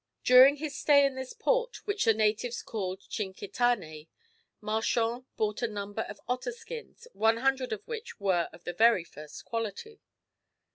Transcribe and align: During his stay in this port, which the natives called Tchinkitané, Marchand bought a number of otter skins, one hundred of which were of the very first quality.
During 0.23 0.55
his 0.55 0.75
stay 0.75 1.05
in 1.05 1.13
this 1.13 1.31
port, 1.33 1.85
which 1.85 2.05
the 2.05 2.13
natives 2.15 2.63
called 2.63 3.01
Tchinkitané, 3.01 4.07
Marchand 4.59 5.25
bought 5.37 5.61
a 5.61 5.67
number 5.67 6.01
of 6.01 6.19
otter 6.27 6.51
skins, 6.53 7.07
one 7.13 7.37
hundred 7.37 7.71
of 7.71 7.87
which 7.87 8.19
were 8.19 8.49
of 8.51 8.63
the 8.63 8.73
very 8.73 9.03
first 9.03 9.45
quality. 9.45 10.01